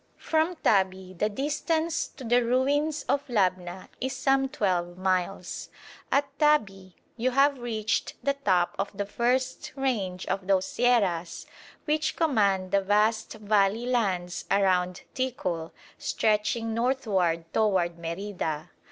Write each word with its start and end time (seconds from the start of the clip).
From 0.17 0.55
Tabi 0.55 1.13
the 1.13 1.29
distance 1.29 2.07
to 2.07 2.23
the 2.23 2.43
ruins 2.43 3.03
of 3.07 3.27
Labna 3.27 3.87
is 3.99 4.17
some 4.17 4.49
twelve 4.49 4.97
miles. 4.97 5.69
At 6.11 6.25
Tabi 6.39 6.95
you 7.17 7.29
have 7.29 7.59
reached 7.59 8.15
the 8.23 8.33
top 8.33 8.73
of 8.79 8.89
the 8.97 9.05
first 9.05 9.71
range 9.75 10.25
of 10.25 10.47
those 10.47 10.65
sierras 10.65 11.45
which 11.85 12.15
command 12.15 12.71
the 12.71 12.81
vast 12.81 13.33
valley 13.33 13.85
lands 13.85 14.45
around 14.49 15.03
Ticul, 15.13 15.71
stretching 15.99 16.73
northward 16.73 17.45
toward 17.53 17.99
Merida. 17.99 18.71